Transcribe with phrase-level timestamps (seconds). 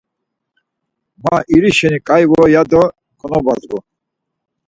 [1.23, 2.83] Ma iri şeni ǩai vore ya do
[3.19, 3.79] konobazgu.